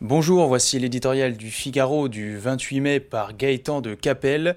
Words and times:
Bonjour, 0.00 0.46
voici 0.46 0.78
l'éditorial 0.78 1.36
du 1.36 1.50
Figaro 1.50 2.06
du 2.06 2.38
28 2.38 2.80
mai 2.80 3.00
par 3.00 3.36
Gaëtan 3.36 3.80
de 3.80 3.94
Capelle, 3.94 4.54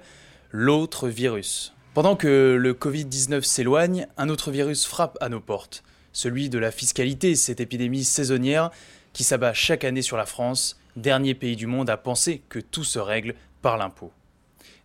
l'autre 0.52 1.08
virus. 1.08 1.74
Pendant 1.94 2.14
que 2.14 2.54
le 2.56 2.74
Covid-19 2.74 3.42
s'éloigne, 3.42 4.06
un 4.16 4.28
autre 4.28 4.52
virus 4.52 4.86
frappe 4.86 5.18
à 5.20 5.28
nos 5.28 5.40
portes, 5.40 5.82
celui 6.12 6.48
de 6.48 6.60
la 6.60 6.70
fiscalité, 6.70 7.34
cette 7.34 7.58
épidémie 7.58 8.04
saisonnière 8.04 8.70
qui 9.12 9.24
s'abat 9.24 9.52
chaque 9.52 9.82
année 9.82 10.00
sur 10.00 10.16
la 10.16 10.26
France, 10.26 10.78
dernier 10.94 11.34
pays 11.34 11.56
du 11.56 11.66
monde 11.66 11.90
à 11.90 11.96
penser 11.96 12.42
que 12.48 12.60
tout 12.60 12.84
se 12.84 13.00
règle 13.00 13.34
par 13.62 13.78
l'impôt. 13.78 14.12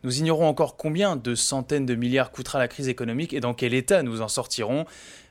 Nous 0.04 0.18
ignorons 0.18 0.48
encore 0.48 0.76
combien 0.76 1.18
de 1.18 1.36
centaines 1.36 1.86
de 1.86 1.94
milliards 1.94 2.32
coûtera 2.32 2.58
la 2.58 2.68
crise 2.68 2.88
économique 2.88 3.34
et 3.34 3.42
dans 3.42 3.54
quel 3.54 3.76
état 3.76 4.02
nous 4.02 4.21
en 4.21 4.28
sortirons, 4.28 4.86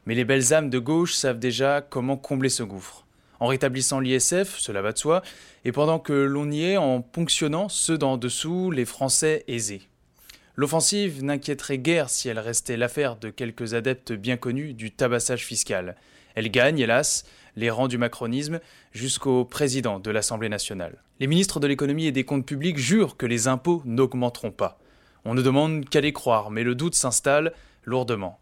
mais 0.06 0.14
les 0.14 0.24
belles 0.24 0.54
âmes 0.54 0.70
de 0.70 0.79
gauche 0.79 1.14
savent 1.14 1.40
déjà 1.40 1.80
comment 1.80 2.16
combler 2.16 2.48
ce 2.48 2.62
gouffre. 2.62 3.05
En 3.40 3.46
rétablissant 3.46 4.00
l'ISF, 4.00 4.56
cela 4.58 4.82
va 4.82 4.92
de 4.92 4.98
soi, 4.98 5.22
et 5.64 5.72
pendant 5.72 5.98
que 5.98 6.12
l'on 6.12 6.50
y 6.50 6.64
est 6.64 6.77
en 6.77 7.02
ponctionnant 7.02 7.68
ceux 7.68 7.98
d'en 7.98 8.16
dessous, 8.16 8.70
les 8.70 8.84
Français 8.84 9.44
aisés. 9.48 9.82
L'offensive 10.54 11.22
n'inquiéterait 11.22 11.78
guère 11.78 12.08
si 12.08 12.30
elle 12.30 12.38
restait 12.38 12.78
l'affaire 12.78 13.16
de 13.16 13.28
quelques 13.28 13.74
adeptes 13.74 14.12
bien 14.12 14.38
connus 14.38 14.72
du 14.72 14.91
tabassage 14.91 15.44
fiscal. 15.44 15.96
Elle 16.34 16.50
gagne, 16.50 16.78
hélas, 16.78 17.24
les 17.56 17.68
rangs 17.68 17.88
du 17.88 17.98
macronisme 17.98 18.60
jusqu'au 18.92 19.44
président 19.44 20.00
de 20.00 20.10
l'Assemblée 20.10 20.48
nationale. 20.48 21.02
Les 21.20 21.27
ministres 21.27 21.60
de 21.60 21.66
l'économie 21.66 22.06
et 22.06 22.12
des 22.12 22.24
comptes 22.24 22.46
publics 22.46 22.78
jurent 22.78 23.18
que 23.18 23.27
les 23.27 23.48
impôts 23.48 23.82
n'augmenteront 23.84 24.50
pas. 24.50 24.78
On 25.27 25.34
ne 25.34 25.42
demande 25.42 25.86
qu'à 25.88 26.00
les 26.00 26.12
croire, 26.12 26.50
mais 26.50 26.62
le 26.62 26.74
doute 26.74 26.94
s'installe 26.94 27.52
lourdement. 27.84 28.38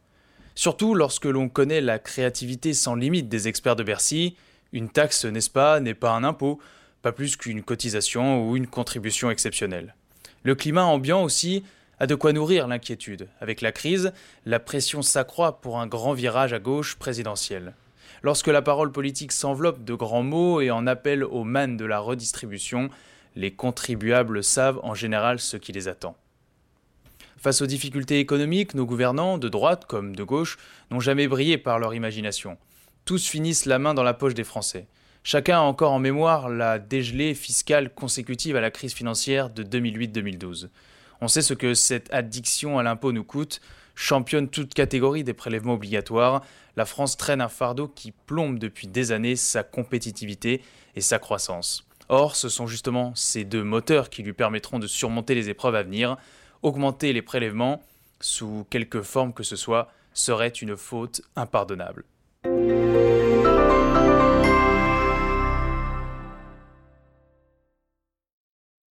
Surtout 0.54 0.94
lorsque 0.94 1.24
l'on 1.24 1.48
connaît 1.48 1.80
la 1.80 1.98
créativité 1.98 2.74
sans 2.74 2.94
limite 2.94 3.28
des 3.28 3.48
experts 3.48 3.76
de 3.76 3.82
Bercy, 3.82 4.36
une 4.74 4.90
taxe, 4.90 5.24
n'est-ce 5.24 5.48
pas, 5.48 5.80
n'est 5.80 5.94
pas 5.94 6.10
un 6.10 6.24
impôt, 6.24 6.58
pas 7.00 7.12
plus 7.12 7.36
qu'une 7.36 7.62
cotisation 7.62 8.46
ou 8.46 8.56
une 8.56 8.66
contribution 8.66 9.30
exceptionnelle. 9.30 9.94
Le 10.42 10.56
climat 10.56 10.84
ambiant 10.84 11.22
aussi 11.22 11.62
a 12.00 12.08
de 12.08 12.16
quoi 12.16 12.32
nourrir 12.32 12.66
l'inquiétude. 12.66 13.28
Avec 13.40 13.60
la 13.60 13.70
crise, 13.70 14.12
la 14.44 14.58
pression 14.58 15.00
s'accroît 15.00 15.60
pour 15.60 15.78
un 15.78 15.86
grand 15.86 16.12
virage 16.12 16.52
à 16.52 16.58
gauche 16.58 16.96
présidentiel. 16.96 17.74
Lorsque 18.24 18.48
la 18.48 18.62
parole 18.62 18.90
politique 18.90 19.30
s'enveloppe 19.30 19.84
de 19.84 19.94
grands 19.94 20.24
mots 20.24 20.60
et 20.60 20.72
en 20.72 20.88
appelle 20.88 21.22
aux 21.22 21.44
mannes 21.44 21.76
de 21.76 21.84
la 21.84 22.00
redistribution, 22.00 22.90
les 23.36 23.52
contribuables 23.52 24.42
savent 24.42 24.80
en 24.82 24.94
général 24.94 25.38
ce 25.38 25.56
qui 25.56 25.70
les 25.70 25.86
attend. 25.86 26.16
Face 27.36 27.62
aux 27.62 27.66
difficultés 27.66 28.18
économiques, 28.18 28.74
nos 28.74 28.86
gouvernants, 28.86 29.38
de 29.38 29.48
droite 29.48 29.84
comme 29.84 30.16
de 30.16 30.24
gauche, 30.24 30.58
n'ont 30.90 31.00
jamais 31.00 31.28
brillé 31.28 31.58
par 31.58 31.78
leur 31.78 31.94
imagination. 31.94 32.56
Tous 33.04 33.28
finissent 33.28 33.66
la 33.66 33.78
main 33.78 33.92
dans 33.92 34.02
la 34.02 34.14
poche 34.14 34.32
des 34.32 34.44
Français. 34.44 34.86
Chacun 35.24 35.58
a 35.58 35.62
encore 35.62 35.92
en 35.92 35.98
mémoire 35.98 36.48
la 36.48 36.78
dégelée 36.78 37.34
fiscale 37.34 37.92
consécutive 37.92 38.56
à 38.56 38.62
la 38.62 38.70
crise 38.70 38.94
financière 38.94 39.50
de 39.50 39.62
2008-2012. 39.62 40.70
On 41.20 41.28
sait 41.28 41.42
ce 41.42 41.52
que 41.52 41.74
cette 41.74 42.12
addiction 42.14 42.78
à 42.78 42.82
l'impôt 42.82 43.12
nous 43.12 43.22
coûte. 43.22 43.60
Championne 43.94 44.48
toute 44.48 44.72
catégorie 44.72 45.22
des 45.22 45.34
prélèvements 45.34 45.74
obligatoires, 45.74 46.42
la 46.76 46.86
France 46.86 47.18
traîne 47.18 47.42
un 47.42 47.48
fardeau 47.48 47.88
qui 47.88 48.10
plombe 48.10 48.58
depuis 48.58 48.86
des 48.86 49.12
années 49.12 49.36
sa 49.36 49.62
compétitivité 49.62 50.62
et 50.96 51.02
sa 51.02 51.18
croissance. 51.18 51.86
Or, 52.08 52.36
ce 52.36 52.48
sont 52.48 52.66
justement 52.66 53.12
ces 53.14 53.44
deux 53.44 53.64
moteurs 53.64 54.08
qui 54.08 54.22
lui 54.22 54.32
permettront 54.32 54.78
de 54.78 54.86
surmonter 54.86 55.34
les 55.34 55.50
épreuves 55.50 55.74
à 55.74 55.82
venir. 55.82 56.16
Augmenter 56.62 57.12
les 57.12 57.22
prélèvements, 57.22 57.82
sous 58.20 58.66
quelque 58.70 59.02
forme 59.02 59.34
que 59.34 59.42
ce 59.42 59.56
soit, 59.56 59.90
serait 60.14 60.48
une 60.48 60.76
faute 60.76 61.20
impardonnable. 61.36 62.04
Música 62.64 63.33